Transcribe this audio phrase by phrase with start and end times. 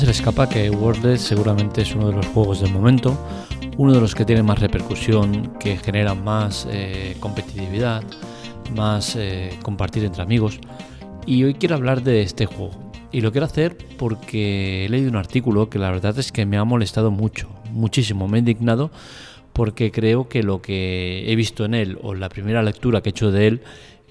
[0.00, 3.18] se le escapa que Wordle seguramente es uno de los juegos del momento,
[3.76, 8.02] uno de los que tiene más repercusión, que genera más eh, competitividad,
[8.74, 10.58] más eh, compartir entre amigos.
[11.26, 12.70] Y hoy quiero hablar de este juego.
[13.12, 16.56] Y lo quiero hacer porque he leído un artículo que la verdad es que me
[16.56, 18.90] ha molestado mucho, muchísimo, me ha indignado
[19.52, 23.12] porque creo que lo que he visto en él o la primera lectura que he
[23.12, 23.62] hecho de él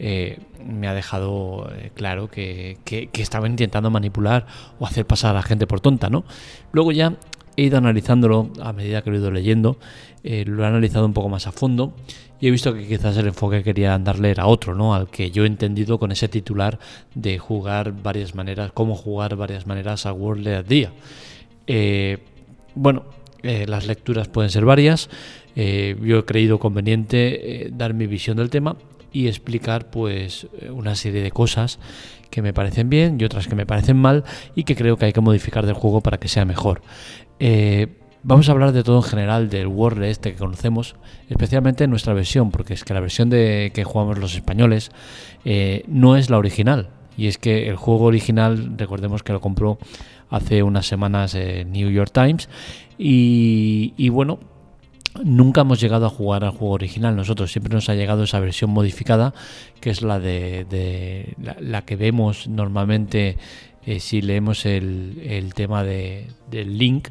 [0.01, 4.47] eh, me ha dejado eh, claro que, que, estaban intentando manipular
[4.79, 6.23] o hacer pasar a la gente por tonta, ¿no?
[6.71, 7.17] Luego ya
[7.57, 9.77] he ido analizándolo a medida que lo he ido leyendo,
[10.23, 11.93] eh, lo he analizado un poco más a fondo
[12.39, 14.95] y he visto que quizás el enfoque que quería darle era otro, ¿no?
[14.95, 16.79] Al que yo he entendido con ese titular
[17.13, 20.93] de jugar varias maneras, cómo jugar varias maneras a World al día.
[22.73, 23.03] bueno,
[23.43, 25.09] las lecturas pueden ser varias.
[25.55, 28.77] yo he creído conveniente dar mi visión del tema
[29.11, 31.79] y explicar pues una serie de cosas
[32.29, 34.23] que me parecen bien y otras que me parecen mal
[34.55, 36.81] y que creo que hay que modificar del juego para que sea mejor.
[37.39, 37.87] Eh,
[38.23, 40.95] vamos a hablar de todo en general del Wordle este que conocemos,
[41.29, 44.91] especialmente en nuestra versión, porque es que la versión de que jugamos los españoles
[45.45, 46.89] eh, no es la original.
[47.17, 49.77] Y es que el juego original, recordemos que lo compró
[50.29, 52.47] hace unas semanas en New York Times.
[52.97, 54.39] Y bueno,
[55.23, 57.15] Nunca hemos llegado a jugar al juego original.
[57.15, 59.33] Nosotros, siempre nos ha llegado esa versión modificada,
[59.81, 63.37] que es la de, la, que vemos normalmente
[63.85, 67.09] eh, si leemos el, tema de, del link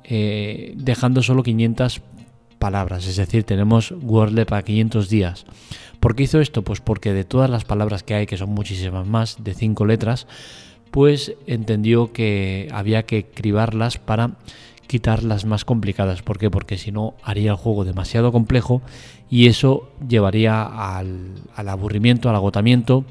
[0.03, 2.01] dejando solo 500
[2.59, 5.45] palabras, es decir, tenemos Wordle para 500 días.
[5.99, 6.61] ¿Por qué hizo esto?
[6.61, 10.27] Pues porque de todas las palabras que hay, que son muchísimas más, de cinco letras,
[10.91, 14.31] pues entendió que había que cribarlas para
[14.87, 16.21] quitar las más complicadas.
[16.21, 16.49] ¿Por qué?
[16.49, 18.81] Porque si no haría el juego demasiado complejo
[19.29, 23.05] y eso llevaría al, al aburrimiento, al agotamiento,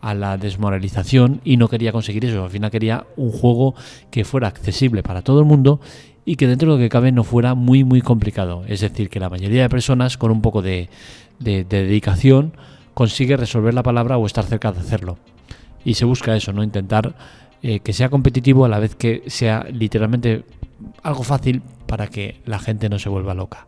[0.00, 2.42] a la desmoralización y no quería conseguir eso.
[2.42, 3.74] Al final quería un juego
[4.10, 5.80] que fuera accesible para todo el mundo
[6.24, 8.64] y que dentro de lo que cabe no fuera muy muy complicado.
[8.68, 10.88] Es decir, que la mayoría de personas con un poco de,
[11.38, 12.52] dedicación
[12.94, 15.18] consigue resolver la palabra o estar cerca de hacerlo.
[15.84, 16.62] Y se busca eso, ¿no?
[16.62, 17.16] Intentar
[17.62, 20.44] eh, que sea competitivo a la vez que sea literalmente
[21.02, 23.66] algo fácil para que la gente no se vuelva loca.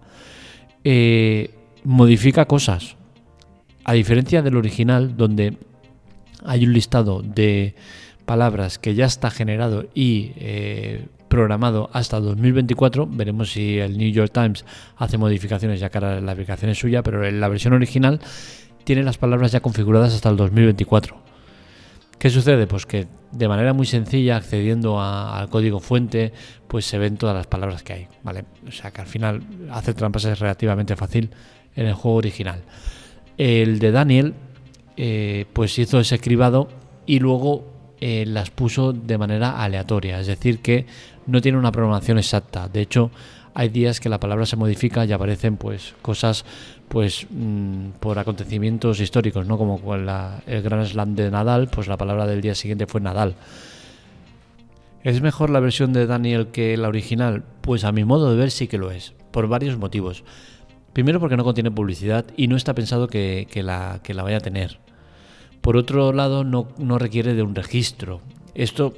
[0.84, 1.50] Eh,
[1.82, 2.96] modifica cosas.
[3.84, 5.58] A diferencia del original, donde
[6.44, 7.74] hay un listado de
[8.24, 13.08] palabras que ya está generado y eh, programado hasta 2024.
[13.08, 14.64] Veremos si el New York Times
[14.96, 18.20] hace modificaciones ya ahora la aplicación es suya, pero en la versión original
[18.84, 21.16] tiene las palabras ya configuradas hasta el 2024.
[22.20, 22.68] ¿Qué sucede?
[22.68, 26.32] Pues que de manera muy sencilla, accediendo al código fuente,
[26.68, 28.44] pues se ven todas las palabras que hay, ¿vale?
[28.68, 29.42] O sea que al final
[29.72, 31.30] hacer trampas es relativamente fácil
[31.74, 32.62] en el juego original.
[33.36, 34.34] El de Daniel,
[34.96, 36.68] eh, pues hizo ese cribado
[37.06, 37.74] y luego
[38.06, 40.84] eh, las puso de manera aleatoria, es decir, que
[41.26, 42.68] no tiene una programación exacta.
[42.68, 43.10] De hecho,
[43.54, 46.44] hay días que la palabra se modifica y aparecen pues cosas
[46.88, 49.56] pues mm, por acontecimientos históricos, ¿no?
[49.56, 53.36] Como el Gran Slam de Nadal, pues la palabra del día siguiente fue Nadal.
[55.04, 57.44] ¿Es mejor la versión de Daniel que la original?
[57.60, 60.24] Pues a mi modo de ver sí que lo es, por varios motivos.
[60.92, 64.40] Primero porque no contiene publicidad y no está pensado que, la, que la vaya a
[64.40, 64.78] tener.
[65.60, 68.20] Por otro lado, no, no requiere de un registro.
[68.54, 68.94] Esto,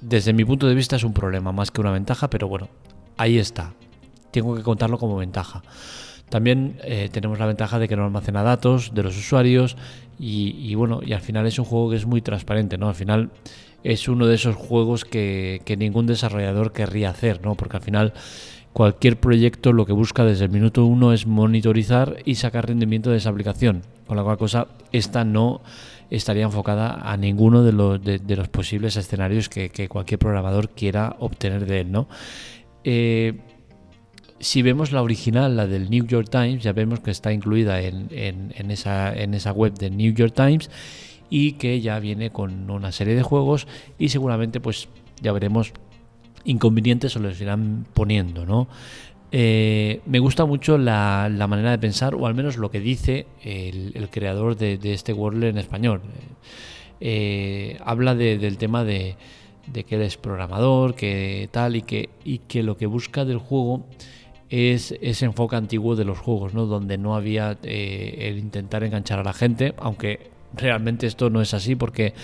[0.00, 2.68] desde mi punto de vista, es un problema más que una ventaja, pero bueno,
[3.16, 3.74] ahí está.
[4.30, 5.62] Tengo que contarlo como ventaja.
[6.28, 9.76] También eh, tenemos la ventaja de que no almacena datos de los usuarios
[10.18, 12.88] y, bueno, y al final es un juego que es muy transparente, ¿no?
[12.88, 13.30] Al final
[13.84, 17.54] es uno de esos juegos que, ningún desarrollador querría hacer, ¿no?
[17.54, 18.12] Porque al final
[18.78, 23.16] cualquier proyecto lo que busca desde el minuto uno es monitorizar y sacar rendimiento de
[23.16, 23.82] esa aplicación.
[24.06, 25.62] Con la cual cosa, esta no
[26.10, 31.80] estaría enfocada a ninguno de los, posibles escenarios que, que, cualquier programador quiera obtener de
[31.80, 32.06] él, ¿no?
[32.84, 33.40] Eh,
[34.38, 38.70] si vemos la original, la del New York Times, ya vemos que está incluida en,
[38.70, 40.70] esa, en esa web del New York Times
[41.30, 43.66] y que ya viene con una serie de juegos
[43.98, 44.88] y seguramente pues
[45.20, 45.72] ya veremos
[46.44, 48.68] inconvenientes o los irán poniendo, ¿no?
[49.30, 54.08] Eh, me gusta mucho la, manera de pensar, o al menos lo que dice el,
[54.10, 56.00] creador de, este Wordle en español.
[57.00, 59.16] Eh, habla del tema de,
[59.66, 63.38] de, que él es programador, que tal, y que, y que lo que busca del
[63.38, 63.84] juego
[64.50, 66.66] es ese enfoque antiguo de los juegos, ¿no?
[66.66, 71.54] donde no había eh, el intentar enganchar a la gente, aunque realmente esto no es
[71.54, 72.14] así porque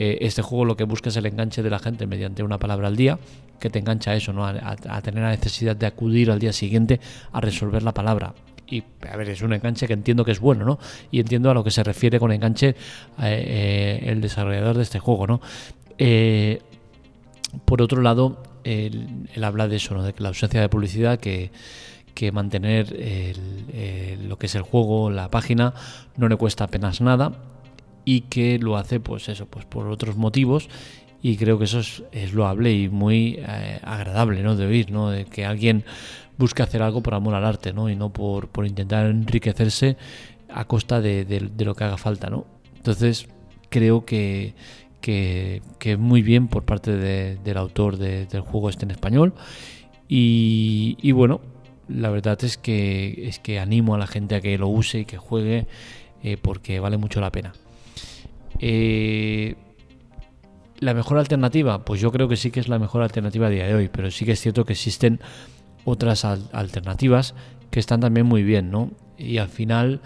[0.00, 2.86] eh, este juego lo que busca es el enganche de la gente mediante una palabra
[2.86, 3.18] al día
[3.58, 4.46] que te engancha a eso, ¿no?
[4.46, 7.00] A, tener la necesidad de acudir al día siguiente
[7.32, 8.32] a resolver la palabra.
[8.68, 10.78] Y a ver, es un enganche que entiendo que es bueno, ¿no?
[11.10, 12.76] Y entiendo a lo que se refiere con enganche
[13.20, 15.40] eh, el desarrollador de este juego, ¿no?
[17.64, 20.04] por otro lado, él, habla de eso, ¿no?
[20.04, 21.50] de que la ausencia de publicidad, que,
[22.32, 22.92] mantener
[24.22, 25.74] lo que es el juego, la página,
[26.16, 27.32] no le cuesta apenas nada
[28.08, 30.70] y que lo hace pues eso, pues por otros motivos
[31.20, 34.56] y creo que eso es, loable y muy eh, agradable ¿no?
[34.56, 35.10] de oír, ¿no?
[35.10, 35.84] de que alguien
[36.38, 37.90] busque hacer algo por amor al arte ¿no?
[37.90, 39.98] y no por, por intentar enriquecerse
[40.48, 42.30] a costa de, de, lo que haga falta.
[42.30, 42.46] ¿no?
[42.76, 43.28] Entonces
[43.68, 44.54] creo que,
[45.02, 45.60] que,
[45.98, 49.34] muy bien por parte del autor del juego este en español.
[50.08, 51.42] Y, bueno,
[51.88, 55.04] la verdad es que, es que animo a la gente a que lo use y
[55.04, 55.66] que juegue
[56.22, 57.52] eh, porque vale mucho la pena.
[58.60, 59.56] Eh,
[60.80, 63.66] la mejor alternativa, pues yo creo que sí que es la mejor alternativa a día
[63.66, 65.20] de hoy, pero sí que es cierto que existen
[65.84, 67.34] otras alternativas
[67.70, 68.90] que están también muy bien, ¿no?
[69.16, 70.00] Y al final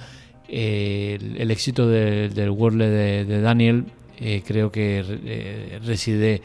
[0.49, 3.87] eh, el, éxito del Wordle de Daniel
[4.25, 6.43] eh, creo que eh, reside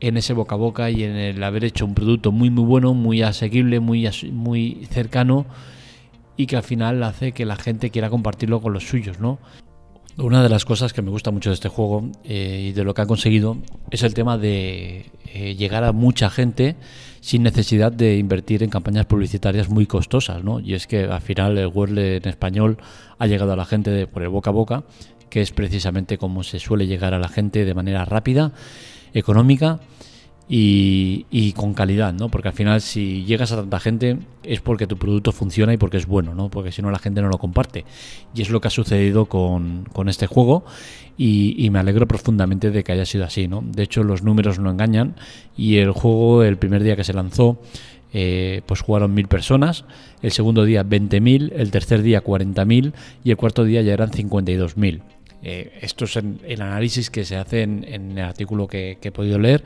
[0.00, 2.92] en ese boca a boca y en el haber hecho un producto muy muy bueno,
[2.92, 5.46] muy asequible, muy, muy cercano
[6.36, 9.38] y que al final hace que la gente quiera compartirlo con los suyos, ¿no?
[10.18, 12.94] Una de las cosas que me gusta mucho de este juego eh, y de lo
[12.94, 13.58] que ha conseguido
[13.90, 15.10] es el tema de
[15.58, 16.76] llegar a mucha gente
[17.20, 20.60] sin necesidad de invertir en campañas publicitarias muy costosas, ¿no?
[20.60, 22.78] Y es que al final el Wordle en español
[23.18, 24.84] ha llegado a la gente por el boca a boca
[25.28, 28.52] que es precisamente como se suele llegar a la gente de manera rápida,
[29.12, 29.80] económica
[30.48, 32.28] y, con calidad, ¿no?
[32.28, 35.96] Porque al final si llegas a tanta gente es porque tu producto funciona y porque
[35.96, 36.50] es bueno, ¿no?
[36.50, 37.84] Porque si no la gente no lo comparte.
[38.34, 40.64] Y es lo que ha sucedido con, este juego
[41.18, 43.62] y, me alegro profundamente de que haya sido así, ¿no?
[43.62, 45.16] De hecho los números no engañan
[45.56, 47.58] y el juego el primer día que se lanzó
[48.12, 49.84] eh, pues jugaron mil personas,
[50.22, 52.92] el segundo día 20.000, el tercer día 40.000
[53.24, 55.15] y el cuarto día ya eran 52.000.
[55.48, 59.62] Eh, esto es el análisis que se hace en, el artículo que, he podido leer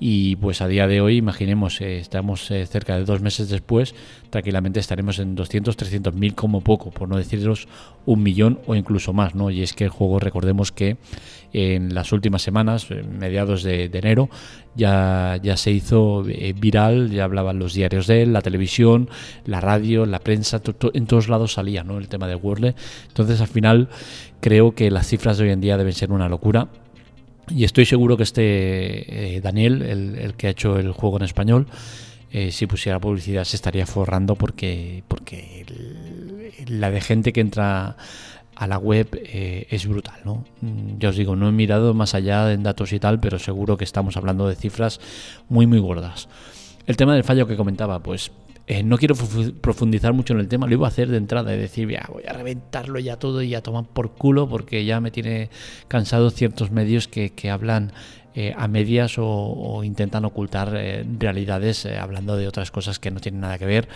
[0.00, 3.94] y pues a día de hoy, imaginemos, eh, estamos eh, cerca de dos meses después,
[4.30, 7.68] tranquilamente estaremos en 200, 300 mil como poco, por no deciros
[8.06, 9.50] un millón o incluso más, ¿no?
[9.50, 10.96] Y es que el juego, recordemos que
[11.52, 14.28] en las últimas semanas, mediados de, enero,
[14.74, 19.08] ya, ya se hizo viral, ya hablaban los diarios de él, la televisión,
[19.46, 20.60] la radio, la prensa,
[20.92, 21.96] en todos lados salía, ¿no?
[21.98, 22.74] El tema de Wordle.
[23.08, 23.88] Entonces, al final,
[24.40, 26.68] Creo que las cifras de hoy en día deben ser una locura.
[27.48, 31.66] Y estoy seguro que este eh, Daniel, el, que ha hecho el juego en español,
[32.30, 35.64] eh, si pusiera publicidad se estaría forrando porque, porque
[36.66, 37.96] la de gente que entra
[38.54, 40.44] a la web eh, es brutal, ¿no?
[40.60, 43.76] Mm, ya os digo, no he mirado más allá en datos y tal, pero seguro
[43.76, 45.00] que estamos hablando de cifras
[45.48, 46.28] muy muy gordas.
[46.86, 48.32] El tema del fallo que comentaba, pues
[48.70, 49.14] eh, no quiero
[49.62, 52.24] profundizar mucho en el tema, lo iba a hacer de entrada y decir, ya, voy
[52.28, 55.48] a reventarlo ya todo y a tomar por culo porque ya me tiene
[55.88, 57.92] cansado ciertos medios que, hablan
[58.38, 63.40] eh, a medias o, intentan ocultar eh, realidades hablando de otras cosas que no tienen
[63.40, 63.88] nada que ver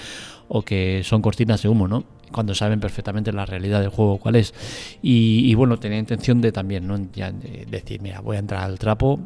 [0.49, 2.02] o que son cortinas de humo, ¿no?
[2.32, 4.54] Cuando saben perfectamente la realidad del juego cuál es.
[5.02, 6.98] Y, bueno, tenía intención de también ¿no?
[6.98, 9.20] decir, mira, voy a entrar al trapo,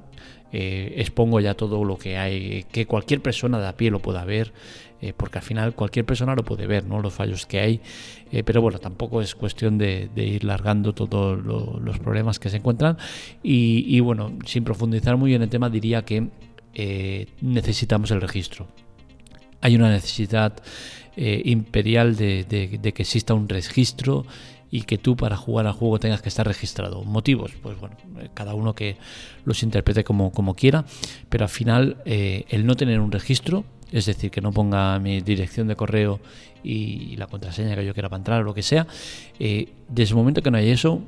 [0.52, 4.24] eh, expongo ya todo lo que hay, que cualquier persona de a pie lo pueda
[4.24, 4.52] ver,
[5.00, 7.02] eh, porque al final cualquier persona lo puede ver, ¿no?
[7.02, 7.80] los fallos que hay,
[8.30, 12.96] eh, pero bueno, tampoco es cuestión de, ir largando todos los problemas que se encuentran
[13.42, 16.28] y, bueno, sin profundizar muy en el tema diría que
[17.40, 18.68] necesitamos el registro.
[19.60, 20.54] Hay una necesidad
[21.16, 22.44] imperial de,
[22.94, 24.26] que exista un registro
[24.70, 27.04] y que tú para jugar al juego tengas que estar registrado.
[27.04, 27.96] Motivos, pues bueno,
[28.34, 28.96] cada uno que
[29.44, 30.84] los interprete como, como quiera,
[31.28, 35.68] pero al final el no tener un registro es decir, que no ponga mi dirección
[35.68, 36.20] de correo
[36.62, 38.86] y la contraseña que yo quiera para entrar o lo que sea,
[39.38, 41.02] eh, desde el momento que no hay eso,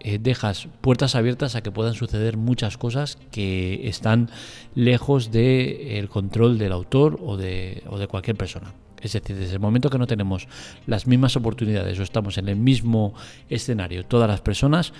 [0.00, 4.30] eh, dejas puertas abiertas a que puedan suceder muchas cosas que están
[4.74, 8.72] lejos del control del autor o de, o de cualquier persona.
[9.06, 10.48] Es decir, desde el momento que no tenemos
[10.86, 13.14] las mismas oportunidades o estamos en el mismo
[13.48, 14.92] escenario todas las personas,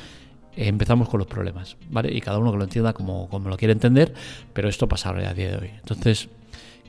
[0.57, 2.13] empezamos con los problemas, ¿vale?
[2.13, 4.15] Y cada uno que lo entienda como, como lo quiere entender,
[4.53, 5.71] pero esto pasa a día de hoy.
[5.79, 6.29] Entonces,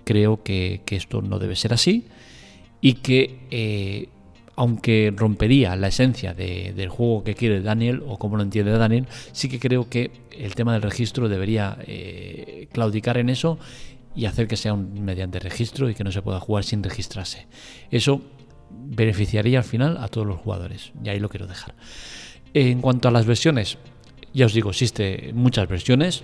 [0.04, 2.06] creo que, esto no debe ser así
[2.80, 4.08] y que eh,
[4.56, 9.50] aunque rompería la esencia del juego que quiere Daniel o como lo entiende Daniel, sí
[9.50, 13.60] que creo que el tema del registro debería eh, claudicar en eso
[14.18, 17.46] y hacer que sea un mediante registro y que no se pueda jugar sin registrarse.
[17.92, 18.22] Eso
[18.70, 21.76] beneficiaría al final a todos los jugadores y ahí lo quiero dejar.
[22.54, 23.78] En cuanto a las versiones,
[24.34, 26.24] ya os digo, existe muchas versiones.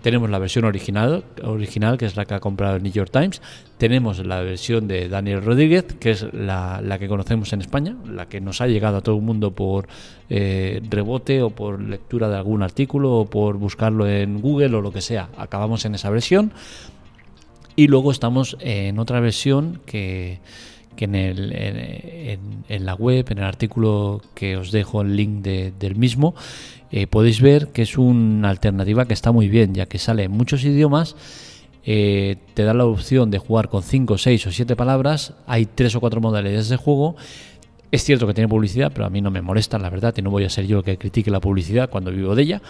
[0.00, 3.40] Tenemos la versión original, original, que es la que ha comprado el New York Times.
[3.78, 8.40] Tenemos la versión de Daniel Rodríguez, que es la, que conocemos en España, la que
[8.40, 9.88] nos ha llegado a todo el mundo por
[10.28, 14.92] eh, rebote o por lectura de algún artículo o por buscarlo en Google o lo
[14.92, 15.30] que sea.
[15.38, 16.52] Acabamos en esa versión.
[17.76, 20.38] Y luego estamos en otra versión que,
[20.96, 26.34] en, el, en, la web, en el artículo que os dejo el link del mismo,
[26.92, 30.30] eh, podéis ver que es una alternativa que está muy bien, ya que sale en
[30.30, 31.16] muchos idiomas.
[31.86, 35.34] Eh, te da la opción de jugar con 5, 6 o 7 palabras.
[35.46, 37.16] Hay 3 o 4 modalidades de juego.
[37.90, 40.30] Es cierto que tiene publicidad, pero a mí no me molesta, la verdad, y no
[40.30, 42.62] voy a ser yo el que critique la publicidad cuando vivo de ella.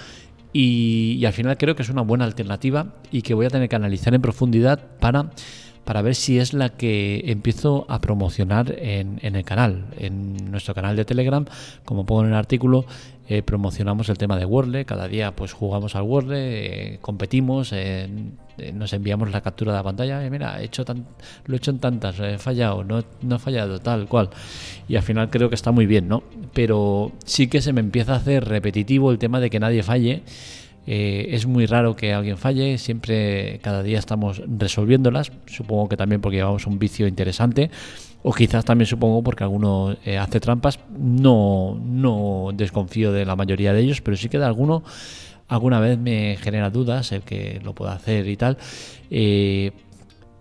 [0.54, 3.68] Y, y al final creo que es una buena alternativa y que voy a tener
[3.68, 5.30] que analizar en profundidad para
[5.84, 10.96] para ver si es la que empiezo a promocionar en, el canal, en nuestro canal
[10.96, 11.44] de Telegram,
[11.84, 12.86] como pongo en el artículo,
[13.28, 18.08] eh, promocionamos el tema de Wordle, cada día pues jugamos al Wordle, eh, competimos, eh,
[18.72, 20.84] nos enviamos la captura de la pantalla, mira, he hecho
[21.46, 24.30] lo he hecho en tantas, he fallado, no, no he fallado, tal cual,
[24.88, 26.22] y al final creo que está muy bien, ¿no?
[26.52, 30.22] Pero sí que se me empieza a hacer repetitivo el tema de que nadie falle,
[30.86, 36.20] eh, es muy raro que alguien falle, siempre cada día estamos resolviéndolas, supongo que también
[36.20, 37.70] porque llevamos un vicio interesante,
[38.22, 43.72] o quizás también supongo porque alguno eh, hace trampas, no, no desconfío de la mayoría
[43.72, 44.82] de ellos, pero sí que de alguno
[45.48, 48.56] alguna vez me genera dudas el que lo pueda hacer y tal.
[49.10, 49.72] Eh,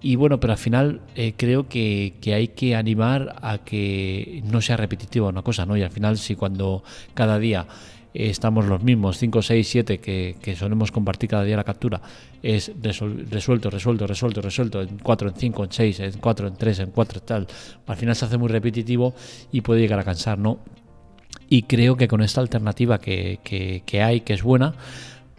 [0.02, 1.00] y bueno, pero al final
[1.38, 5.78] creo que, que, hay que animar a que no sea repetitiva una cosa, ¿no?
[5.78, 6.84] Y al final si cuando
[7.14, 7.66] cada día
[8.14, 12.02] estamos los mismos, 5, 6, 7 que, que, solemos compartir cada día la captura,
[12.42, 16.80] es resuelto, resuelto, resuelto, resuelto, en 4, en 5, en 6, en 4, en 3,
[16.80, 17.48] en 4, tal.
[17.88, 19.14] Al final se hace muy repetitivo
[19.52, 20.60] y puede llegar a cansar, ¿no?
[21.50, 24.76] Y creo que con esta alternativa que, que, que hay, que es buena,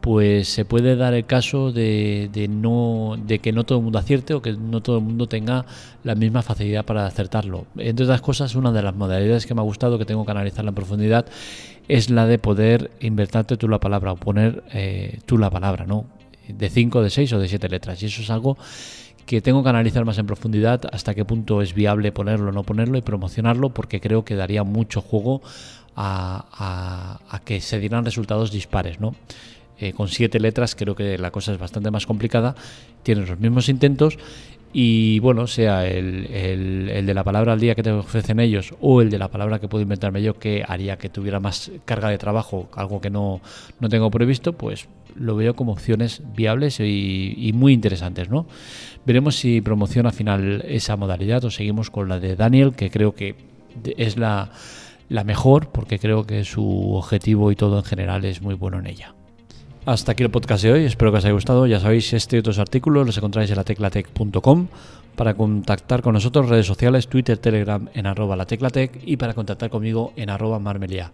[0.05, 3.99] pues se puede dar el caso de, de, no, de que no todo el mundo
[3.99, 5.65] acierte o que no todo el mundo tenga
[6.03, 7.65] la misma facilidad para acertarlo.
[7.79, 10.73] Entre otras cosas, una de las modalidades que me ha gustado, que tengo que analizarla
[10.73, 11.25] en profundidad,
[11.89, 16.05] es la de poder invertirte tú la palabra o poner eh, tú la palabra, ¿no?
[16.49, 18.03] De 5, de 6 o de 7 letras.
[18.03, 18.59] Y eso es algo
[19.25, 22.63] que tengo que analizar más en profundidad hasta qué punto es viable ponerlo o no
[22.63, 25.41] ponerlo y promocionarlo porque creo que daría mucho juego
[25.97, 29.15] a, a que se dieran resultados dispares, ¿no?
[29.79, 32.55] Eh, con siete letras creo que la cosa es bastante más complicada,
[33.03, 34.19] tienes los mismos intentos
[34.77, 39.03] y bueno, sea el, el, de la palabra al día que te ofrecen ellos o
[39.03, 42.19] el de la palabra que puedo inventarme yo que haría que tuviera más carga de
[42.19, 43.41] trabajo, algo que no,
[43.79, 48.47] no tengo previsto, pues lo veo como opciones viables y, muy interesantes, ¿no?
[49.07, 53.15] Veremos si promociona al final esa modalidad o seguimos con la de Daniel, que creo
[53.15, 53.37] que
[53.97, 54.51] es la,
[55.09, 58.89] la mejor, porque creo que su objetivo y todo en general es muy bueno en
[58.89, 59.15] ella.
[59.87, 61.67] Hasta aquí el podcast de hoy, espero que os haya gustado.
[61.67, 64.69] Ya sabéis, este y otros artículos los encontráis en lateclatec.com.
[65.15, 70.15] Para contactar con nosotros, redes sociales, Twitter, Telegram en arroba lateclatec y para contactar conmigo
[70.17, 71.13] en arroba marmelia.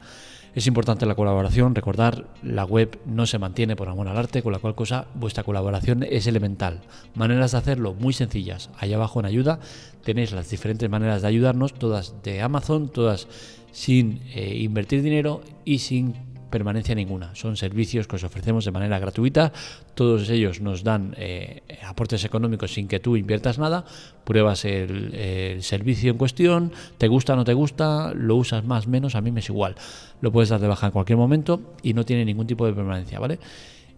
[0.54, 4.52] Es importante la colaboración, recordar, la web no se mantiene por amor al arte, con
[4.52, 6.80] la cual cosa vuestra colaboración es elemental.
[7.16, 8.70] Maneras de hacerlo muy sencillas.
[8.78, 9.58] Allá abajo en ayuda
[10.04, 13.26] tenéis las diferentes maneras de ayudarnos, todas de Amazon, todas
[13.72, 17.34] sin eh, invertir dinero y sin permanencia ninguna.
[17.34, 19.52] Son servicios que os ofrecemos de manera gratuita.
[19.94, 23.84] Todos ellos nos dan eh, aportes económicos sin que tú inviertas nada.
[24.24, 26.72] Pruebas el, servicio en cuestión.
[26.98, 29.14] Te gusta, o no te gusta, lo usas más, menos.
[29.14, 29.76] A mí me es igual.
[30.20, 33.18] Lo puedes dar de baja en cualquier momento y no tiene ningún tipo de permanencia,
[33.18, 33.38] ¿vale?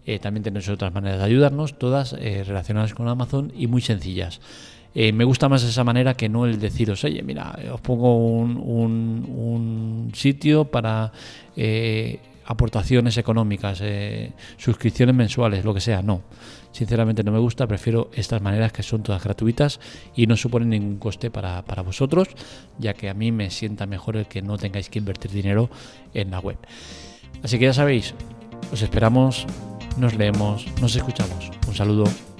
[0.05, 4.41] Eh, también tenéis otras maneras de ayudarnos, todas eh, relacionadas con Amazon y muy sencillas.
[4.93, 10.11] me gusta más esa manera que no el deciros, oye, mira, os pongo un, un
[10.13, 11.11] sitio para
[12.45, 16.21] aportaciones económicas, eh, suscripciones mensuales, lo que sea, no.
[16.71, 19.79] Sinceramente no me gusta, prefiero estas maneras que son todas gratuitas
[20.15, 22.29] y no suponen ningún coste para, vosotros,
[22.79, 25.69] ya que a mí me sienta mejor el que no tengáis que invertir dinero
[26.13, 26.57] en la web.
[27.43, 28.13] Así que ya sabéis,
[28.71, 29.45] os esperamos,
[29.97, 31.51] nos leemos, nos escuchamos.
[31.67, 32.32] Un saludo.